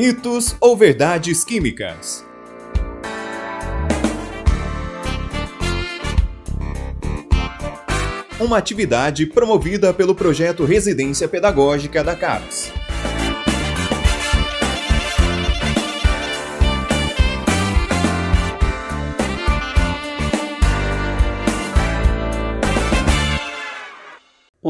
Mitos 0.00 0.54
ou 0.60 0.76
verdades 0.76 1.42
químicas? 1.42 2.24
Uma 8.38 8.58
atividade 8.58 9.26
promovida 9.26 9.92
pelo 9.92 10.14
projeto 10.14 10.64
Residência 10.64 11.26
Pedagógica 11.26 12.04
da 12.04 12.14
CAPES. 12.14 12.77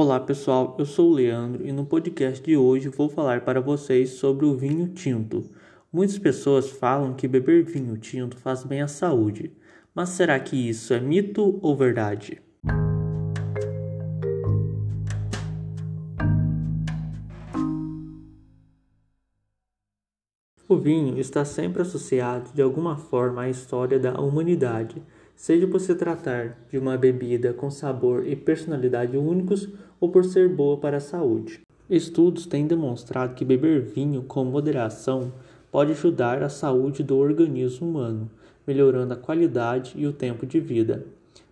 Olá 0.00 0.20
pessoal, 0.20 0.76
eu 0.78 0.86
sou 0.86 1.10
o 1.10 1.12
Leandro 1.12 1.66
e 1.66 1.72
no 1.72 1.84
podcast 1.84 2.40
de 2.40 2.56
hoje 2.56 2.89
vou 2.89 3.08
falar 3.08 3.40
para 3.40 3.61
vocês 3.61 4.11
sobre 4.11 4.46
o 4.46 4.54
vinho 4.54 4.86
tinto. 4.90 5.50
Muitas 5.93 6.16
pessoas 6.16 6.70
falam 6.70 7.14
que 7.14 7.26
beber 7.26 7.64
vinho 7.64 7.98
tinto 7.98 8.36
faz 8.36 8.62
bem 8.62 8.80
à 8.80 8.86
saúde, 8.86 9.50
mas 9.92 10.11
será 10.11 10.39
que 10.39 10.54
isso 10.68 10.94
é 10.94 11.00
mito 11.00 11.58
ou 11.61 11.76
verdade? 11.76 12.40
O 20.68 20.76
vinho 20.76 21.18
está 21.18 21.44
sempre 21.44 21.82
associado 21.82 22.53
de 22.54 22.62
alguma 22.62 22.96
forma 22.96 23.42
à 23.42 23.50
história 23.50 23.98
da 23.98 24.12
humanidade 24.20 25.03
seja 25.38 25.68
por 25.68 25.80
se 25.80 25.94
tratar 25.94 26.58
de 26.68 26.76
uma 26.76 26.98
bebida 26.98 27.52
com 27.54 27.70
sabor 27.70 28.26
e 28.26 28.34
personalidade 28.34 29.16
únicos 29.16 29.68
ou 30.00 30.08
por 30.11 30.24
ser 30.24 30.48
boa 30.48 30.76
para 30.76 30.96
a 30.96 31.00
saúde. 31.00 31.61
Estudos 31.88 32.44
têm 32.44 32.66
demonstrado 32.66 33.34
que 33.34 33.44
beber 33.44 33.80
vinho 33.80 34.25
com 34.25 34.45
moderação 34.45 35.33
pode 35.70 35.92
ajudar 35.92 36.42
a 36.42 36.48
saúde 36.48 37.05
do 37.05 37.17
organismo 37.17 37.89
humano, 37.89 38.28
melhorando 38.67 39.14
a 39.14 39.17
qualidade 39.17 39.92
e 39.97 40.08
o 40.08 40.12
tempo 40.12 40.45
de 40.45 40.58
vida. 40.58 41.06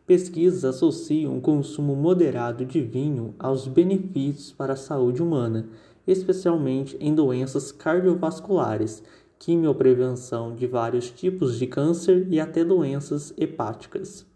Pesquisas 0.04 0.64
associam 0.64 1.38
o 1.38 1.40
consumo 1.40 1.94
moderado 1.94 2.64
de 2.64 2.80
vinho 2.80 3.36
aos 3.38 3.68
benefícios 3.68 4.50
para 4.50 4.72
a 4.72 4.76
saúde 4.76 5.22
humana, 5.22 5.64
especialmente 6.04 6.96
em 6.98 7.14
doenças 7.14 7.70
cardiovasculares 7.70 9.02
quimioprevenção 9.38 10.54
de 10.54 10.66
vários 10.66 11.10
tipos 11.10 11.58
de 11.58 11.66
câncer 11.66 12.26
e 12.30 12.40
até 12.40 12.64
doenças 12.64 13.32
hepáticas. 13.36 14.26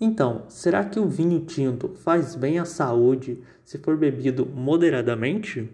Então, 0.00 0.44
será 0.48 0.84
que 0.84 1.00
o 1.00 1.08
vinho 1.08 1.40
tinto 1.40 1.88
faz 1.88 2.34
bem 2.34 2.58
à 2.58 2.64
saúde 2.64 3.42
se 3.64 3.78
for 3.78 3.96
bebido 3.96 4.44
moderadamente? 4.46 5.70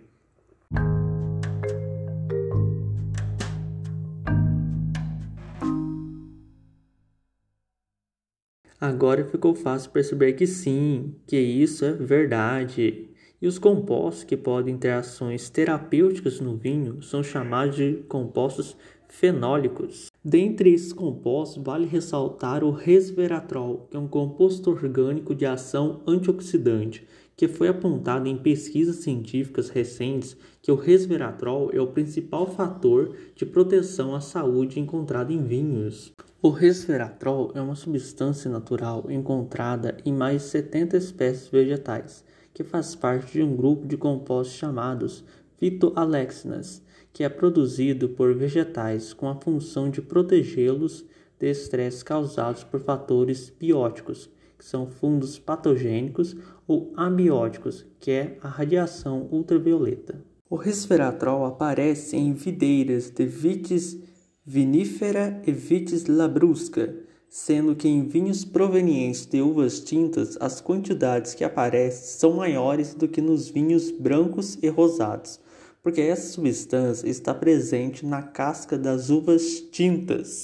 Agora 8.81 9.25
ficou 9.25 9.55
fácil 9.55 9.92
perceber 9.92 10.33
que 10.33 10.44
sim, 10.44 11.14
que 11.25 11.39
isso 11.39 11.84
é 11.84 11.92
verdade. 11.92 13.12
E 13.43 13.47
os 13.48 13.59
compostos 13.59 14.23
que 14.23 14.37
podem 14.37 14.79
ter 14.79 14.91
ações 14.91 15.51
terapêuticas 15.51 16.39
no 16.39 16.55
vinho 16.55 17.03
são 17.03 17.25
chamados 17.25 17.75
de 17.75 17.95
compostos 18.09 18.77
fenólicos. 19.09 20.12
Dentre 20.25 20.73
esses 20.73 20.93
compostos, 20.93 21.61
vale 21.61 21.84
ressaltar 21.84 22.62
o 22.62 22.71
resveratrol, 22.71 23.89
que 23.91 23.97
é 23.97 24.01
um 24.01 24.07
composto 24.07 24.71
orgânico 24.71 25.34
de 25.34 25.45
ação 25.45 26.03
antioxidante, 26.07 27.05
que 27.37 27.49
foi 27.49 27.67
apontado 27.67 28.29
em 28.29 28.37
pesquisas 28.37 28.97
científicas 28.97 29.71
recentes 29.71 30.37
que 30.62 30.71
o 30.71 30.77
resveratrol 30.77 31.69
é 31.73 31.81
o 31.81 31.89
principal 31.89 32.47
fator 32.47 33.17
de 33.34 33.45
proteção 33.45 34.15
à 34.15 34.21
saúde 34.21 34.79
encontrado 34.79 35.33
em 35.33 35.43
vinhos. 35.43 36.12
O 36.41 36.50
resveratrol 36.50 37.50
é 37.56 37.61
uma 37.61 37.75
substância 37.75 38.49
natural 38.49 39.11
encontrada 39.11 39.97
em 40.05 40.12
mais 40.12 40.43
de 40.43 40.49
70 40.49 40.97
espécies 40.97 41.49
vegetais 41.49 42.25
que 42.55 42.65
faz 42.65 42.95
parte 42.95 43.33
de 43.33 43.43
um 43.43 43.57
grupo 43.57 43.87
de 43.87 43.97
compostos 43.97 44.57
chamados 44.57 45.25
fitoalexinas, 45.59 46.83
que 47.13 47.25
é 47.25 47.29
produzido 47.29 48.09
por 48.09 48.35
vegetais 48.35 49.13
com 49.13 49.29
a 49.29 49.35
função 49.35 49.91
de 49.91 50.01
protegê-los 50.01 51.05
de 51.39 51.51
estresse 51.51 52.05
causados 52.05 52.65
por 52.65 52.81
fatores 52.81 53.51
bióticos, 53.51 54.31
que 54.59 54.65
são 54.65 54.87
fungos 54.87 55.39
patogênicos, 55.39 56.37
ou 56.67 56.93
abióticos, 56.97 57.85
que 57.99 58.11
é 58.11 58.39
a 58.41 58.49
radiação 58.49 59.29
ultravioleta. 59.31 60.25
O 60.49 60.57
resveratrol 60.57 61.45
aparece 61.45 62.17
em 62.17 62.33
videiras 62.33 63.11
de 63.11 63.27
Vitis 63.27 63.99
vinifera 64.45 65.41
e 65.47 65.53
Vitis 65.53 66.07
labrusca, 66.07 66.95
sendo 67.32 67.75
que 67.75 67.88
em 67.88 68.06
vinhos 68.06 68.44
provenientes 68.44 69.25
de 69.25 69.41
uvas 69.41 69.81
tintas 69.81 70.37
as 70.38 70.60
quantidades 70.60 71.32
que 71.32 71.43
aparecem 71.43 72.04
são 72.04 72.34
maiores 72.34 72.93
do 72.93 73.09
que 73.09 73.22
nos 73.22 73.48
vinhos 73.48 73.91
brancos 73.91 74.59
e 74.62 74.69
rosados, 74.69 75.41
porque 75.82 76.03
essa 76.03 76.31
substância 76.31 77.09
está 77.09 77.32
presente 77.32 78.04
na 78.04 78.21
casca 78.21 78.76
das 78.76 79.09
uvas 79.09 79.62
tintas. 79.72 80.42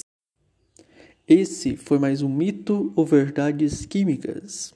Esse 1.27 1.77
foi 1.77 1.99
mais 1.99 2.23
um 2.23 2.27
mito 2.27 2.91
ou 2.95 3.05
verdades 3.05 3.85
químicas. 3.85 4.73